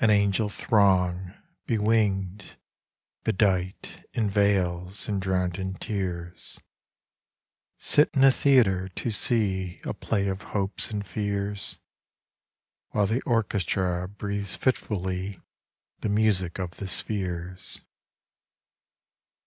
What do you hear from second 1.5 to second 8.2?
bewinged, bedightIn veils, and drowned in tears, Sit